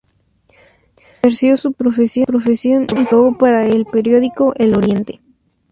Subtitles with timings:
[1.21, 5.21] Ejerció su profesión y colaboró para el periódico "El Oriente".